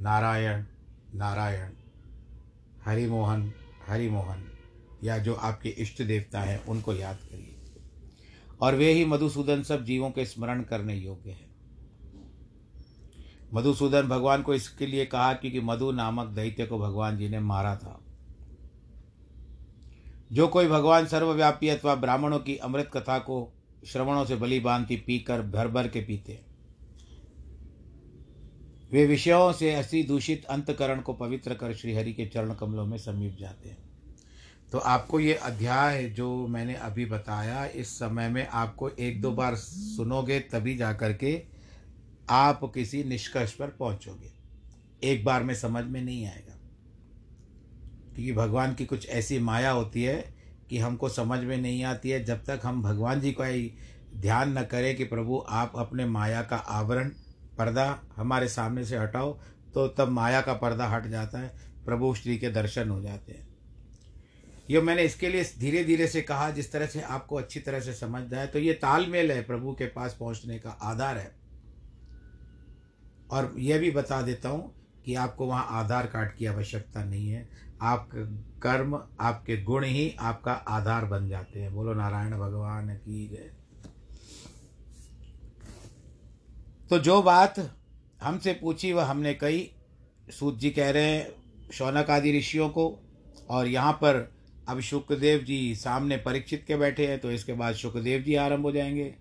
[0.00, 0.64] नारायण
[1.14, 1.70] नारायण
[2.84, 3.52] हरिमोहन
[3.86, 4.55] हरिमोहन
[5.06, 7.52] या जो आपके इष्ट देवता हैं, उनको याद करिए।
[8.60, 11.46] और वे ही मधुसूदन सब जीवों के स्मरण करने योग्य है।
[13.54, 17.76] मधुसूदन भगवान को इसके लिए कहा क्योंकि मधु नामक दैत्य को भगवान जी ने मारा
[17.76, 18.00] था।
[20.32, 23.52] जो कोई भगवान सर्वव्यापी अथवा ब्राह्मणों की अमृत कथा को
[23.86, 26.40] श्रवणों से बलि बांधती पीकर भर भर के पीते
[28.92, 33.36] वे विषयों से ऐसी दूषित अंतकरण को पवित्र कर श्रीहरि के चरण कमलों में समीप
[33.40, 33.85] जाते हैं।
[34.72, 39.54] तो आपको ये अध्याय जो मैंने अभी बताया, इस समय में आपको एक दो बार
[39.56, 41.44] सुनोगे तभी जा कर के
[42.30, 44.32] आप किसी निष्कर्ष पर पहुंचोगे।
[45.02, 46.58] एक बार में समझ में नहीं आएगा।
[48.14, 50.34] क्योंकि भगवान की कुछ ऐसी माया होती है
[50.70, 53.72] कि हमको समझ में नहीं आती है। जब तक हम भगवान जी का ही
[54.16, 57.08] ध्यान न करें कि प्रभु आप अपने माया का आवरण,
[57.58, 59.38] पर्दा हमारे सामने से हटाओ
[59.74, 63.45] तो तब माया का पर्दा हट जाता है, प्रभु श्री के दर्शन हो जाते हैं।
[64.68, 67.92] ये मैंने इसके लिए धीरे धीरे से कहा, जिस तरह से आपको अच्छी तरह से
[67.94, 71.34] समझ जाए तो ये तालमेल है प्रभु के पास पहुँचने का, आधार है।
[73.30, 74.72] और यह भी बता देता हूँ
[75.04, 77.48] कि आपको वहाँ आधार कार्ड की आवश्यकता नहीं है।
[77.82, 78.08] आप
[78.62, 83.50] कर्म, आपके गुण ही आपका आधार बन जाते हैं। बोलो, नारायण भगवान की जय।
[86.90, 87.58] तो जो बात
[88.22, 89.70] हमसे पूछी, वह हमने कही।
[90.30, 91.28] सूत जी कह रहे हैं,
[91.72, 92.86] शौनक आदि ऋषियों को,
[93.50, 94.35] और यहाँ पर
[94.68, 98.72] अब शुक्रदेव जी सामने परीक्षित के बैठे हैं तो इसके बाद शुक्रदेव जी आरंभ हो
[98.72, 99.14] जाएँगे।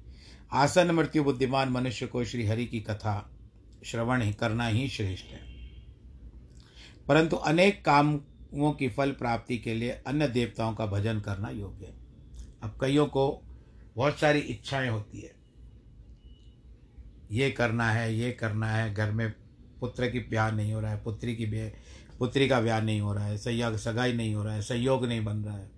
[0.52, 3.32] आसन मृत्यु बुद्धिमान मनुष्य को श्री हरि की कथा,
[3.86, 5.40] श्रवण ही करना ही श्रेष्ठ है।
[7.08, 11.94] परंतु अनेक कामों की फल प्राप्ति के लिए अन्य देवताओं का भजन करना योग्य है।
[12.64, 13.42] अब कईयों को
[13.96, 15.36] बहुत सारी इच्छाएँ होती है।
[17.32, 19.34] ये करना है, ये करना है, घर में
[19.80, 21.46] पुत्र की ब्याह नहीं हो रहा है, पुत्री की
[22.20, 25.26] पुत्री का ब्याह नहीं हो रहा है सही सगाई नहीं हो रहा है संयोग नहीं
[25.26, 25.72] बन रहा है।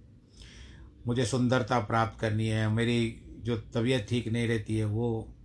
[1.08, 5.36] मुझे सुंदरता प्राप्त करनी है, मेरी जो तबीयत ठीक नहीं रहती है वो,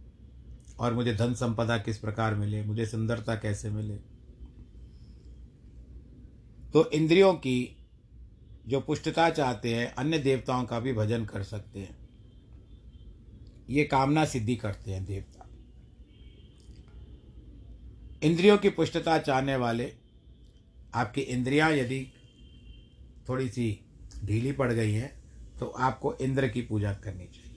[0.79, 3.95] और मुझे धन संपदा किस प्रकार मिले, मुझे सुंदरता कैसे मिले?
[6.71, 7.87] तो इंद्रियों की
[8.67, 12.09] जो पुष्टता चाहते हैं, अन्य देवताओं का भी भजन कर सकते हैं।
[13.71, 15.49] ये कामना सिद्धि करते हैं देवता।
[18.23, 20.02] इंद्रियों की पुष्टता चाहने वाले
[20.95, 22.07] आपकी इंद्रियाँ यदि
[23.29, 23.69] थोड़ी सी
[24.25, 25.11] ढीली पड़ गई हैं
[25.59, 27.51] तो आपको इंद्र की पूजा करनी चाहिए।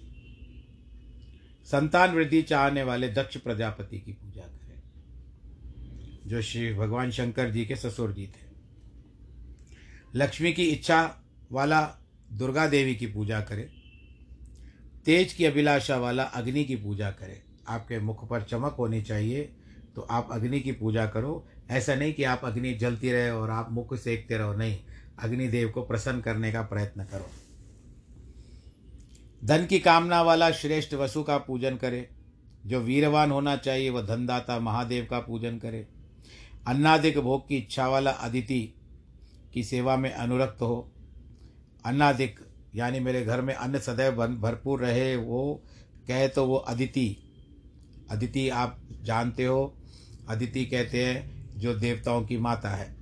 [1.68, 4.82] संतान वृद्धि चाहने वाले दक्ष प्रजापति की पूजा करें,
[6.28, 8.44] जो श्री भगवान शंकर जी के ससुर जी थे।
[10.16, 11.02] लक्ष्मी की इच्छा
[11.52, 11.82] वाला
[12.34, 13.68] दुर्गा देवी की पूजा करें,
[15.06, 19.50] तेज की अभिलाषा वाला अग्नि की पूजा करें। आपके मुख पर चमक होनी चाहिए
[19.96, 23.72] तो आप अग्नि की पूजा करो। ऐसा नहीं कि आप अग्नि जलती रहे और आप
[23.72, 24.80] मुख सेकते रहो, नहीं।
[25.20, 27.30] अग्निदेव को प्रसन्न करने का प्रयत्न करो।
[29.46, 32.10] धन की कामना वाला श्रेष्ठ वसु का पूजन करे।
[32.66, 35.88] जो वीरवान होना चाहिए, वह धनदाता महादेव का पूजन करे।
[36.68, 38.74] अन्नादिक भोग की इच्छा वाला अदिति
[39.54, 40.92] की सेवा में अनुरक्त हो।
[41.86, 42.40] अन्नादिक,
[42.76, 45.64] यानी मेरे घर में अन्न सदैव भरपूर रहे, वो
[46.08, 47.18] कहे तो वो अदिति।
[48.12, 49.78] अदिति आप जानते हो
[50.30, 52.96] अदिति कहते हैं, जो देवताओं की माता है।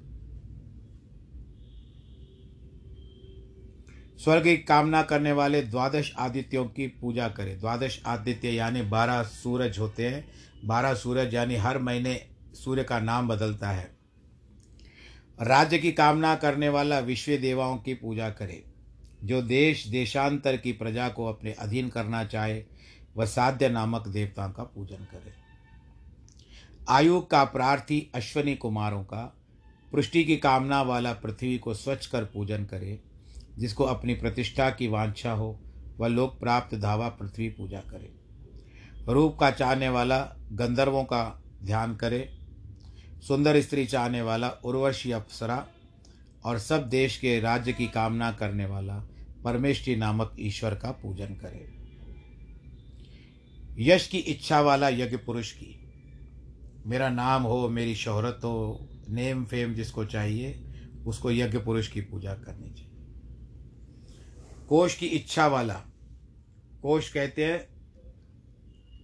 [4.17, 9.79] स्वर्ग की कामना करने वाले द्वादश आदित्यों की पूजा करें। द्वादश आदित्य यानी बारह सूरज
[9.79, 10.27] होते हैं।
[10.65, 13.97] बारह सूरज यानी हर महीने सूर्य का नाम बदलता है।
[15.41, 18.63] राज्य की कामना करने वाला विश्व देवाओं की पूजा करे।
[19.23, 22.63] जो देश देशांतर की प्रजा को अपने अधीन करना चाहे,
[23.17, 25.42] वह साध्य नामक देवताओं का पूजन करे।
[26.89, 29.37] आयु का प्रार्थी अश्वनी कुमारों का
[29.91, 32.99] पृष्टि की कामना वाला पृथ्वी को स्वच्छ कर पूजन करे,
[33.57, 35.59] जिसको अपनी प्रतिष्ठा की वांछा हो,
[35.97, 38.13] वह लोक प्राप्त धावा पृथ्वी पूजा करे।
[39.09, 40.19] रूप का चाहने वाला
[40.51, 42.29] गंधर्वों का ध्यान करे,
[43.27, 45.67] सुंदर स्त्री चाहने वाला उर्वशी अप्सरा,
[46.45, 49.03] और सब देश के राज्य की कामना करने वाला
[49.43, 51.73] परमेष्टि नामक ईश्वर का पूजन करे।
[53.79, 55.82] यश की इच्छा वाला यज्ञ पुरुष की
[56.85, 60.73] मेरा नाम हो, मेरी शोहरत हो, नेम, फेम जिसको चाहिए,
[61.05, 62.89] उसको यज्ञ पुरुष की पूजा करनी चाहिए।
[64.69, 65.73] कोष की इच्छा वाला
[66.81, 67.67] कोष कहते हैं,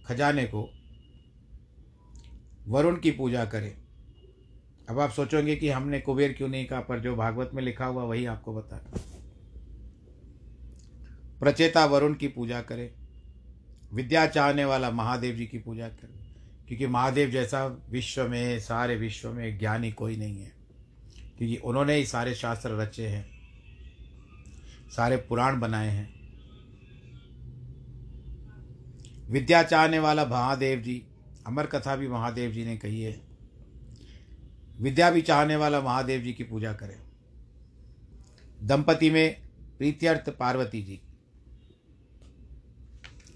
[0.06, 0.70] खजाने को,
[2.68, 3.76] वरुण की पूजा करें।
[4.88, 8.02] अब आप सोचोगे कि हमने कुबेर क्यों नहीं कहा, पर जो भागवत में लिखा हुआ,
[8.02, 8.76] वही आपको बता
[11.40, 12.90] प्रचेता वरुण की पूजा करें,
[13.92, 16.19] विद्या चाहने वाला महादेव जी की पूजा करें।
[16.70, 20.52] क्योंकि महादेव जैसा विश्व में, सारे विश्व में ज्ञानी कोई नहीं है।
[21.38, 23.30] क्योंकि उन्होंने ही सारे शास्त्र रचे हैं,
[24.90, 26.14] सारे पुराण बनाए हैं।
[29.30, 31.06] विद्या चाहने वाला महादेव जी,
[31.46, 33.20] अमर कथा भी महादेव जी ने कही है।
[34.80, 37.00] विद्या भी चाहने वाला महादेव जी की पूजा करें।
[38.62, 41.00] दंपति में प्रीत्यर्थ पार्वती जी,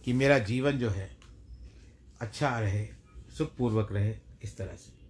[0.04, 1.16] कि मेरा जीवन जो है
[2.20, 3.03] अच्छा रहे।
[3.38, 5.04] सुखपूर्वक रहे इस तरह से।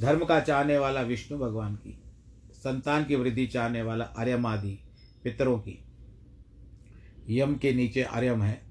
[0.00, 2.02] धर्म का चाहने वाला विष्णु भगवान की,
[2.52, 4.78] संतान की वृद्धि चाहने वाला अर्यम आर्यमादि
[5.24, 5.84] पितरों की,
[7.30, 8.62] यम के नीचे आर्यम है,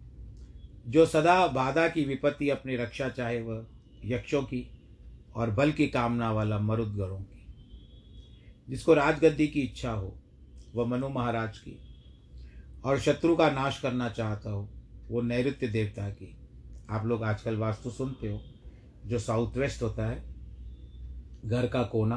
[0.88, 3.68] जो सदा बाधा की विपत्ति अपनी रक्षा चाहे वह
[4.06, 4.72] यक्षों की
[5.36, 7.46] और बल की कामना वाला मरुदगणों की।
[8.70, 10.20] जिसको राजगद्दी की इच्छा हो,
[10.76, 11.80] वह मनु महाराज की,
[12.86, 14.70] और शत्रु का नाश करना चाहता हो,
[15.08, 16.38] वो नैऋत्य देवता की।
[16.90, 18.42] आप लोग आजकल वास्तु सुनते हो।
[19.06, 20.24] जो साउथ वेस्ट होता है,
[21.46, 22.16] घर का कोना,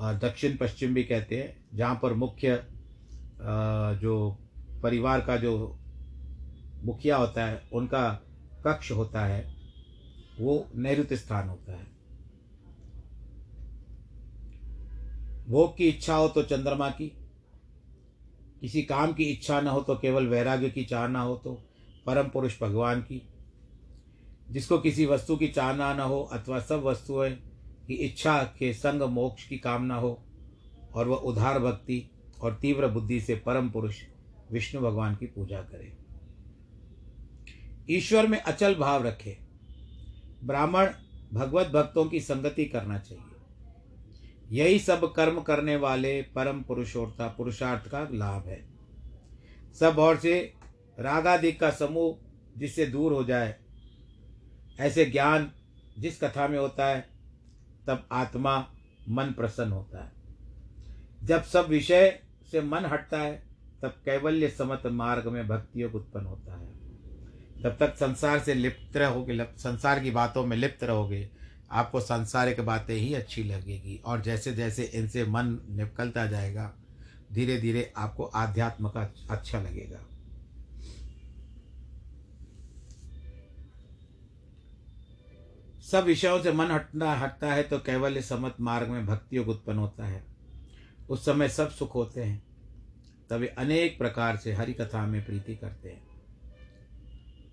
[0.00, 2.56] और दक्षिण पश्चिम भी कहते हैं, जहाँ पर मुख्य
[4.00, 4.30] जो
[4.82, 5.56] परिवार का जो
[6.84, 8.08] मुखिया होता है, उनका
[8.66, 9.44] कक्ष होता है,
[10.40, 11.84] वो नैऋत्य स्थान होता है।
[15.48, 17.06] भोग की इच्छा हो तो चंद्रमा की,
[18.60, 21.52] किसी काम की इच्छा न हो तो केवल वैराग्य की चाहना हो तो
[22.06, 23.22] परम पुरुष भगवान की।
[24.50, 27.30] जिसको किसी वस्तु की चाहना न हो अथवा सब वस्तुएँ
[27.86, 30.22] की इच्छा के संग मोक्ष की कामना हो,
[30.94, 34.02] और वह उधार भक्ति और तीव्र बुद्धि से परम पुरुष
[34.52, 35.96] विष्णु भगवान की पूजा करे।
[37.90, 39.38] ईश्वर में अचल भाव रखे।
[40.44, 40.88] ब्राह्मण
[41.32, 43.32] भगवत भक्तों की संगति करना चाहिए।
[44.50, 48.68] यही सब कर्म करने वाले परम पुरुषोर्ता पुरुषार्थ का लाभ है।
[49.80, 50.54] सब और से
[51.00, 52.18] रागादिक का समूह
[52.58, 53.56] जिससे दूर हो जाए
[54.80, 55.52] ऐसे ज्ञान
[55.98, 57.08] जिस कथा में होता है,
[57.86, 58.68] तब आत्मा
[59.08, 60.12] मन प्रसन्न होता है।
[61.24, 63.42] जब सब विषय से मन हटता है,
[63.82, 66.66] तब कैवल्य समत मार्ग में भक्ति योग उत्पन्न होता है।
[67.62, 71.30] तब तक संसार से लिप्त रहोगे संसार की बातों में लिप्त रहोगे,
[71.70, 76.74] आपको सांसारिक बातें ही अच्छी लगेगी। और जैसे जैसे इनसे मन निकलता जाएगा
[77.32, 80.15] धीरे धीरे आपको आध्यात्म का अच्छा लगेगा।
[85.92, 89.78] सब विषयों से मन हटना, हटता है तो कैवल्य समत मार्ग में भक्ति योग उत्पन्न
[89.78, 90.24] होता है।
[91.10, 92.42] उस समय सब सुख होते हैं।
[93.30, 96.06] तभी अनेक प्रकार से हरि कथा में प्रीति करते हैं।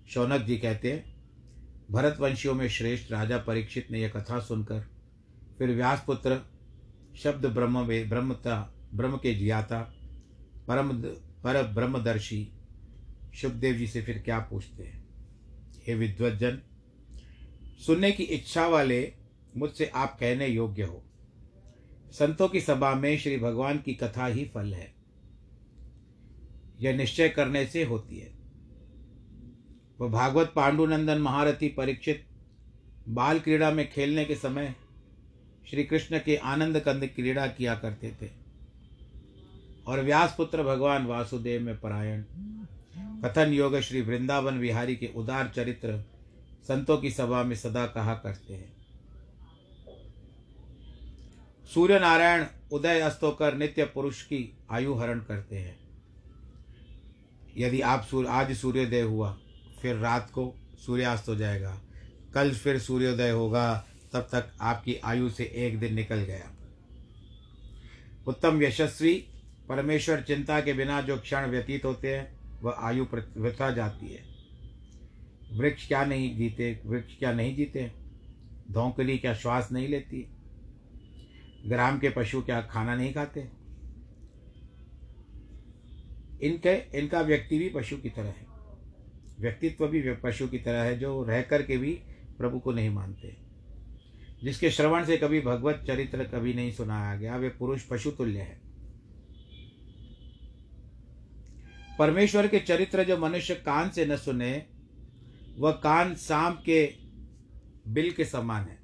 [0.08, 1.16] शौनक जी कहते हैं,
[1.90, 4.80] भरतवंशियों में श्रेष्ठ राजा परीक्षित ने यह कथा सुनकर
[5.58, 6.40] फिर व्यासपुत्र
[7.16, 9.80] शब्द ब्रह्म ब्रह्मता, ब्रह्म के जियाता
[10.68, 10.92] परम
[11.44, 12.52] पर ब्रह्मदर्शी
[13.34, 15.04] शुभदेव जी से फिर क्या पूछते हैं?
[15.86, 16.62] हे विद्वजन
[17.78, 19.12] सुनने की इच्छा वाले
[19.56, 21.02] मुझसे आप कहने योग्य हो।
[22.12, 24.94] संतों की सभा में श्री भगवान की कथा ही फल है।
[26.80, 28.32] यह निश्चय करने से होती है।
[30.00, 32.24] वह भागवत पांडुनंदन महारथी परीक्षित
[33.08, 34.74] बाल क्रीड़ा में खेलने के समय
[35.70, 38.30] श्री कृष्ण के आनंद कंद क्रीड़ा किया करते थे
[39.86, 42.22] और व्यासपुत्र भगवान वासुदेव में परायण।
[43.24, 46.04] कथन योग श्री वृंदावन विहारी के उदार चरित्र
[46.68, 48.86] संतों की सभा में सदा कहा करते हैं।
[51.74, 55.78] सूर्य नारायण उदय अस्त होकर नित्य पुरुष की आयु हरण करते हैं।
[57.56, 59.38] यदि आप सूर्य, आज सूर्योदय हुआ,
[59.82, 60.54] फिर रात को
[60.86, 61.80] सूर्यास्त हो जाएगा।
[62.34, 66.56] कल फिर सूर्योदय होगा, तब तक आपकी आयु से एक दिन निकल गया।
[68.26, 69.14] उत्तम यशस्वी,
[69.68, 73.06] परमेश्वर चिंता के बिना जो क्षण व्यतीत होते हैं, वह आयु
[73.36, 74.33] वृथा जाती है।
[75.54, 77.92] वृक्ष क्या नहीं जीते, वृक्ष क्या नहीं जीते?
[78.70, 80.28] धोंकली क्या श्वास नहीं लेती?
[81.66, 83.40] ग्राम के पशु क्या खाना नहीं खाते?
[86.42, 88.46] इनके, इनका व्यक्ति भी पशु की तरह है।
[89.40, 91.92] व्यक्तित्व भी पशु की तरह है, जो रह कर के भी
[92.38, 93.36] प्रभु को नहीं मानते।
[94.44, 98.60] जिसके श्रवण से कभी भगवत चरित्र कभी नहीं सुनाया गया, वे पुरुष पशु तुल्य है।
[101.98, 104.66] परमेश्वर के चरित्र जो मनुष्य कान से न सुने
[105.56, 106.94] वह कान सांप के
[107.88, 108.78] बिल के समान है।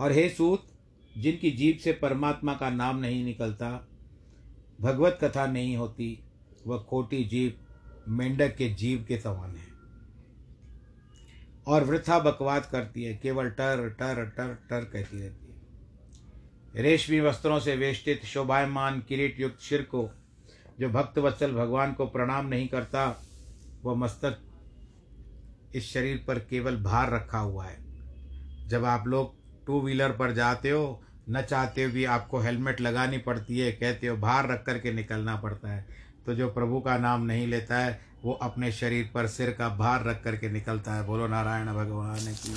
[0.00, 0.66] और हे सूत,
[1.18, 3.88] जिनकी जीभ से परमात्मा का नाम नहीं निकलता,
[4.80, 6.24] भगवत कथा नहीं होती,
[6.66, 7.60] वह खोटी जीव
[8.08, 9.70] मेंढक के जीव के समान है।
[11.66, 15.60] और वृथा बकवाद करती है, केवल टर टर टर टर कहती रहती है।
[16.82, 20.10] रेशमी वस्त्रों से वेष्टित, शोभायमान किरीट युक्त शिर को,
[20.80, 23.22] जो भक्त वत्सल भगवान को प्रणाम नहीं करता,
[23.84, 24.46] वह मस्तक
[25.74, 27.78] इस शरीर पर केवल भार रखा हुआ है।
[28.68, 29.34] जब आप लोग
[29.66, 34.16] टू व्हीलर पर जाते हो, न चाहते हुए आपको हेलमेट लगानी पड़ती है, कहते हो
[34.16, 38.00] भार रख कर के निकलना पड़ता है तो जो प्रभु का नाम नहीं लेता है,
[38.24, 42.34] वो अपने शरीर पर सिर का भार रख कर के निकलता है। बोलो, नारायण भगवान
[42.34, 42.54] की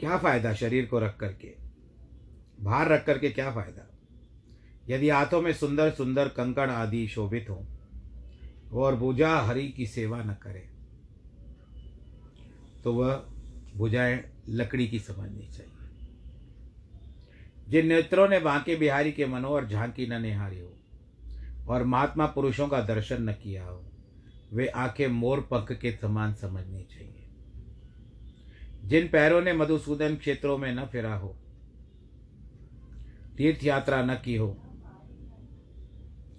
[0.00, 1.54] क्या फ़ायदा शरीर को रख करके?
[2.60, 3.86] भार रख करके क्या फ़ायदा?
[4.88, 7.64] यदि हाथों में सुंदर सुंदर कंकण आदि शोभित हो,
[8.72, 10.68] और भुजा हरि की सेवा न करे
[12.84, 13.14] तो वह
[13.76, 15.72] भुजाएँ लकड़ी की समझनी चाहिए।
[17.68, 20.72] जिन नेत्रों ने बांके बिहारी के मनोहर झांकी न निहारी हो,
[21.68, 23.82] और महात्मा पुरुषों का दर्शन न किया हो,
[24.52, 27.28] वे आँखें मोर पंख के समान समझनी चाहिए।
[28.84, 31.34] जिन पैरों ने मधुसूदन क्षेत्रों में न फिरा हो,
[33.36, 34.56] तीर्थ यात्रा न की हो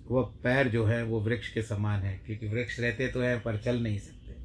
[0.08, 3.58] वह पैर जो है, वो वृक्ष के समान है, क्योंकि वृक्ष रहते तो हैं, पर
[3.58, 4.36] चल नहीं सकते।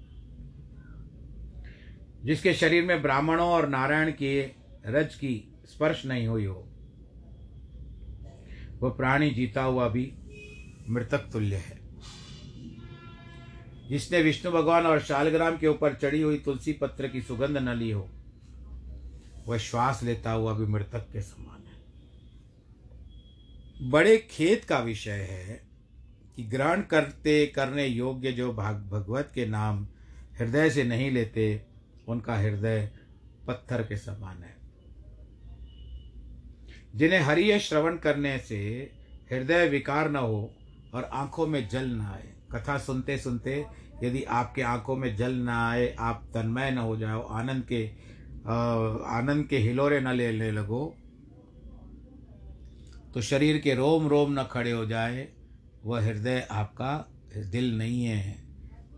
[2.25, 4.51] जिसके शरीर में ब्राह्मणों और नारायण के
[4.87, 6.67] रज की स्पर्श नहीं हुई हो
[8.81, 10.13] वह प्राणी जीता हुआ भी
[10.89, 11.79] मृतक तुल्य है।
[13.89, 17.91] जिसने विष्णु भगवान और शालग्राम के ऊपर चढ़ी हुई तुलसी पत्र की सुगंध न ली
[17.91, 18.09] हो,
[19.49, 21.60] वह श्वास लेता हुआ भी मृतक के समान।
[23.83, 25.63] बड़े खेत का विषय है
[26.37, 29.89] कि ग्रहण करते, करने योग्य जो भाग भगवत के नाम
[30.39, 31.63] हृदय से नहीं लेते,
[32.09, 32.91] उनका हृदय
[33.47, 34.57] पत्थर के समान है।
[36.97, 38.59] जिन्हें हरिय श्रवण करने से
[39.33, 40.55] हृदय विकार न हो
[40.95, 43.67] और आँखों में जल न आए। कथा सुनते सुनते
[44.05, 47.87] यदि आपके आँखों में जल न आए, आप तन्मय न हो जाओ, आनंद के
[49.11, 50.97] आनंद के हिलोरे न लेने लगो
[53.15, 55.29] तो शरीर के रोम रोम न खड़े हो जाए,
[55.85, 58.43] वह हृदय आपका दिल नहीं है,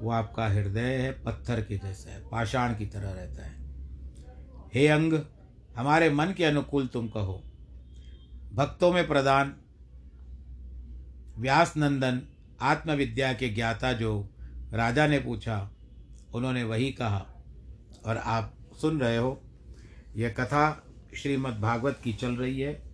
[0.00, 3.56] वो आपका हृदय है पत्थर के जैसा है, पाषाण की तरह रहता है।
[4.74, 5.20] हे अंग,
[5.76, 7.42] हमारे मन के अनुकूल तुम कहो।
[8.54, 9.56] भक्तों में प्रदान
[11.38, 12.22] व्यास नंदन
[12.60, 14.28] आत्मविद्या के ज्ञाता जो
[14.72, 15.70] राजा ने पूछा,
[16.34, 17.26] उन्होंने वही कहा,
[18.06, 19.42] और आप सुन रहे हो,
[20.16, 20.86] यह कथा
[21.16, 22.91] श्रीमद् भागवत की चल रही है।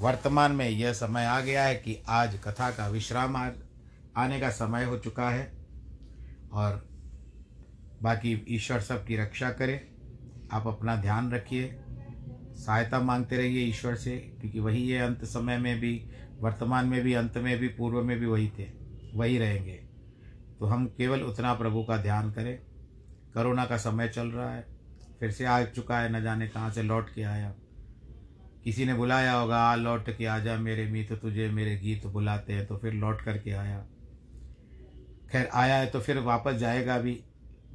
[0.00, 3.52] वर्तमान में यह समय आ गया है कि आज कथा का विश्राम आज
[4.16, 5.52] आने का समय हो चुका है
[6.52, 6.88] और
[8.02, 9.90] बाकी ईश्वर सब की रक्षा करे।
[10.52, 11.80] आप अपना ध्यान रखिए,
[12.56, 17.14] सहायता मांगते रहिए ईश्वर से, क्योंकि वही है अंत समय में भी, वर्तमान में भी,
[17.14, 18.70] अंत में भी, पूर्व में भी वही थे,
[19.14, 19.80] वही रहेंगे।
[20.60, 22.58] तो हम केवल उतना प्रभु का ध्यान करें।
[23.34, 24.66] करोना का समय चल रहा है,
[25.20, 27.54] फिर से आ चुका है, न जाने कहाँ से लौट के आया।
[28.64, 32.52] किसी ने बुलाया होगा, आ, लौट के आ जा मेरे मीत, तुझे मेरे गीत बुलाते
[32.52, 33.86] हैं। तो फिर लौट करके आया।
[35.32, 37.24] खैर, आया है तो फिर वापस जाएगा भी,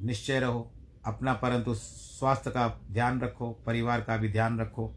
[0.02, 0.72] निश्चय रहो,
[1.06, 4.94] अपना परंतु स्वास्थ्य का ध्यान रखो, परिवार का भी ध्यान रखो,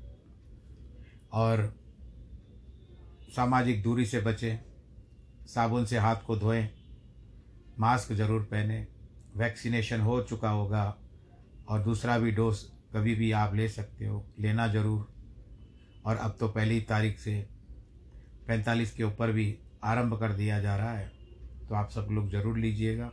[1.34, 1.80] और
[3.36, 4.60] सामाजिक दूरी से बचें,
[5.46, 6.70] साबुन से हाथ को धोएँ,
[7.80, 8.88] मास्क ज़रूर पहने,
[9.36, 10.98] वैक्सीनेशन हो चुका होगा,
[11.70, 12.60] और दूसरा भी डोज
[12.94, 15.19] कभी भी आप ले सकते हो, लेना ज़रूर।
[16.10, 17.34] और अब तो पहली तारीख से
[18.47, 21.12] पैंतालीस के ऊपर भी आरंभ कर दिया जा रहा है।
[21.70, 23.12] तो आप सब लोग ज़रूर लीजिएगा।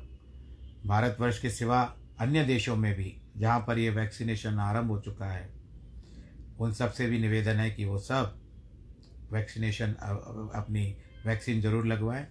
[0.87, 1.81] भारतवर्ष के सिवा
[2.21, 5.49] अन्य देशों में भी जहाँ पर ये वैक्सीनेशन आरंभ हो चुका है,
[6.61, 8.39] उन सबसे भी निवेदन है कि वो सब
[9.33, 9.93] वैक्सीनेशन
[10.55, 10.87] अपनी
[11.27, 12.27] वैक्सीन ज़रूर लगवाएँ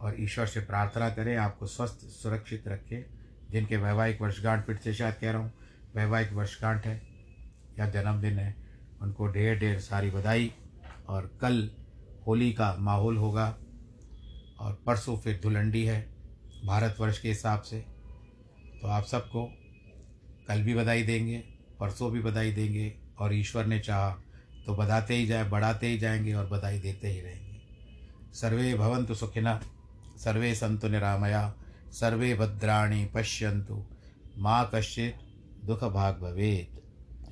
[0.00, 3.04] और ईश्वर से प्रार्थना करें, आपको स्वस्थ, सुरक्षित रखें,
[3.50, 5.52] जिनके वैवाहिक वर्षगांठ, फिर से शायद कह रहा हूँ,
[5.96, 7.00] वैवाहिक वर्षगांठ है
[7.78, 8.54] या जन्मदिन है
[9.02, 10.52] उनको ढेर ढेर सारी बधाई
[11.08, 11.70] और कल
[12.26, 13.58] होली का माहौल होगा
[14.60, 16.00] और परसों फिर धुलंडी है
[16.66, 17.80] भारतवर्ष के हिसाब से।
[18.82, 19.44] तो आप सबको
[20.48, 21.38] कल भी बधाई देंगे,
[21.80, 24.10] परसों भी बधाई देंगे और ईश्वर ने चाहा
[24.66, 27.58] तो बधाते ही जाए, बढ़ाते ही जाएँगे और बधाई देते ही रहेंगे।
[28.32, 29.60] सर्वे भवंतु सुखिना,
[30.16, 31.54] सर्वे संतु निरामया,
[31.92, 33.84] सर्वे भद्राणी पश्यंतु
[34.38, 36.78] माँ कश्चित् दुःखभाग् भवेत्।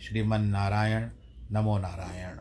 [0.02, 1.08] श्रीमन्नारायण
[1.50, 2.38] नमो नारायण।